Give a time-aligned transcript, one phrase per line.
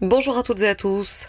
[0.00, 1.26] Bonjour à toutes et à tous.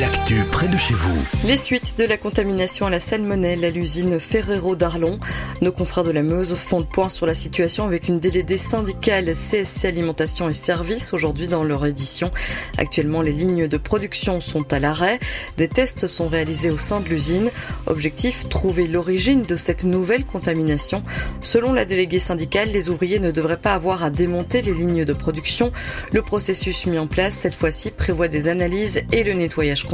[0.00, 1.12] L'actu près de chez vous.
[1.46, 5.20] Les suites de la contamination à la salmonelle à l'usine Ferrero d'Arlon.
[5.60, 9.34] Nos confrères de la Meuse font le point sur la situation avec une déléguée syndicale
[9.34, 12.30] CSC Alimentation et Services aujourd'hui dans leur édition.
[12.78, 15.20] Actuellement, les lignes de production sont à l'arrêt.
[15.58, 17.50] Des tests sont réalisés au sein de l'usine.
[17.86, 21.02] Objectif, trouver l'origine de cette nouvelle contamination.
[21.40, 25.12] Selon la déléguée syndicale, les ouvriers ne devraient pas avoir à démonter les lignes de
[25.12, 25.72] production.
[26.14, 29.84] Le processus mis en place cette fois-ci prévoit des analyses et le nettoyage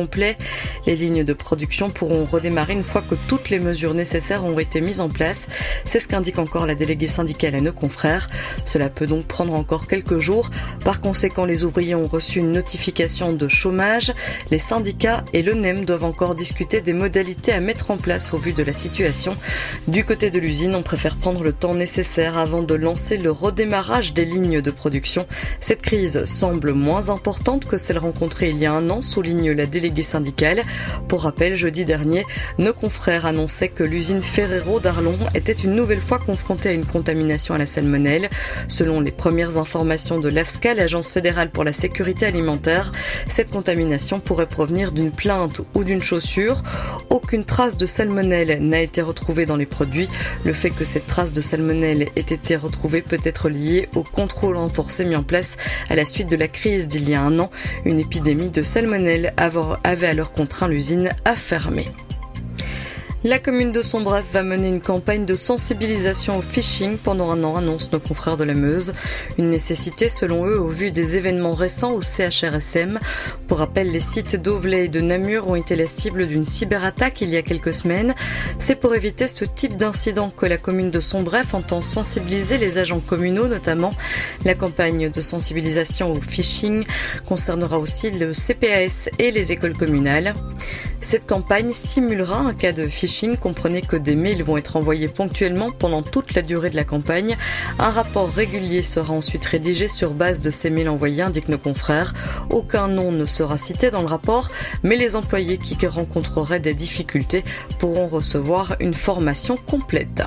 [0.86, 4.80] Les lignes de production pourront redémarrer une fois que toutes les mesures nécessaires ont été
[4.80, 5.48] mises en place.
[5.84, 8.26] C'est ce qu'indique encore la déléguée syndicale à nos confrères.
[8.64, 10.50] Cela peut donc prendre encore quelques jours.
[10.84, 14.12] Par conséquent, les ouvriers ont reçu une notification de chômage.
[14.50, 18.38] Les syndicats et le NEM doivent encore discuter des modalités à mettre en place au
[18.38, 19.36] vu de la situation.
[19.88, 24.12] Du côté de l'usine, on préfère prendre le temps nécessaire avant de lancer le redémarrage
[24.12, 25.26] des lignes de production.
[25.60, 29.66] Cette crise semble moins importante que celle rencontrée il y a un an, souligne la
[29.86, 30.62] délégué syndical.
[31.08, 32.24] Pour rappel, jeudi dernier,
[32.58, 37.54] nos confrères annonçaient que l'usine Ferrero d'Arlon était une nouvelle fois confrontée à une contamination
[37.54, 38.28] à la salmonelle.
[38.68, 42.90] Selon les premières informations de l'AFSCA, l'Agence fédérale pour la sécurité alimentaire,
[43.28, 46.62] cette contamination pourrait provenir d'une plainte ou d'une chaussure.
[47.10, 50.08] Aucune trace de salmonelle n'a été retrouvée dans les produits.
[50.44, 54.56] Le fait que cette trace de salmonelle ait été retrouvée peut être lié au contrôle
[54.56, 55.56] renforcé mis en place
[55.88, 57.50] à la suite de la crise d'il y a un an.
[57.84, 59.32] Une épidémie de salmonelle
[59.84, 61.86] avait alors contraint l'usine à fermer.
[63.24, 67.56] La commune de Sombref va mener une campagne de sensibilisation au phishing pendant un an,
[67.56, 68.92] annonce nos confrères de la Meuse.
[69.38, 73.00] Une nécessité selon eux au vu des événements récents au CHRSM.
[73.48, 77.30] Pour rappel, les sites d'Auvelay et de Namur ont été la cible d'une cyberattaque il
[77.30, 78.14] y a quelques semaines.
[78.58, 83.00] C'est pour éviter ce type d'incident que la commune de Sombref entend sensibiliser les agents
[83.00, 83.90] communaux notamment.
[84.44, 86.84] La campagne de sensibilisation au phishing
[87.24, 90.34] concernera aussi le CPAS et les écoles communales.
[91.08, 93.36] Cette campagne simulera un cas de phishing.
[93.36, 97.36] Comprenez que des mails vont être envoyés ponctuellement pendant toute la durée de la campagne.
[97.78, 102.12] Un rapport régulier sera ensuite rédigé sur base de ces mails envoyés, indiquent nos confrères.
[102.50, 104.48] Aucun nom ne sera cité dans le rapport,
[104.82, 107.44] mais les employés qui rencontreraient des difficultés
[107.78, 110.24] pourront recevoir une formation complète.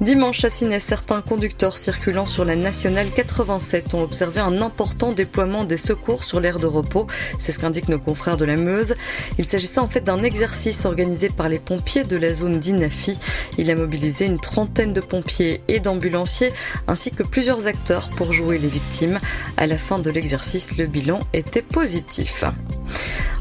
[0.00, 5.64] Dimanche à Sydney, certains conducteurs circulant sur la nationale 87 ont observé un important déploiement
[5.64, 7.08] des secours sur l'aire de repos.
[7.40, 8.94] C'est ce qu'indiquent nos confrères de la Meuse.
[9.38, 13.18] Il s'agissait en fait d'un exercice organisé par les pompiers de la zone d'Inafi.
[13.58, 16.52] Il a mobilisé une trentaine de pompiers et d'ambulanciers
[16.86, 19.18] ainsi que plusieurs acteurs pour jouer les victimes.
[19.56, 22.44] À la fin de l'exercice, le bilan était positif.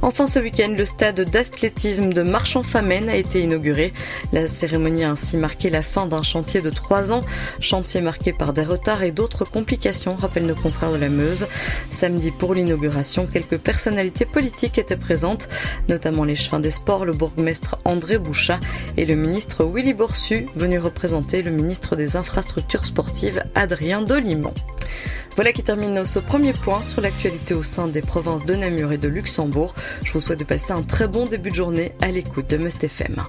[0.02, 3.94] Enfin, ce week-end, le stade d'athlétisme de Marchand-Famenne a été inauguré.
[4.31, 7.22] La cérémonie a ainsi marqué la fin d'un chantier de trois ans,
[7.59, 11.47] chantier marqué par des retards et d'autres complications, rappellent nos confrères de la Meuse.
[11.90, 15.50] Samedi, pour l'inauguration, quelques personnalités politiques étaient présentes,
[15.90, 18.59] notamment les chefins des sports, le bourgmestre André Bouchat
[18.97, 24.53] et le ministre Willy Borsu, venu représenter le ministre des Infrastructures sportives Adrien Dolimon.
[25.38, 28.98] Voilà qui termine ce premier point sur l'actualité au sein des provinces de Namur et
[28.98, 29.75] de Luxembourg.
[30.03, 32.84] Je vous souhaite de passer un très bon début de journée à l'écoute de Must
[32.84, 33.22] FM.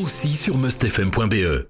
[0.00, 1.64] Aussi sur mustfm.be.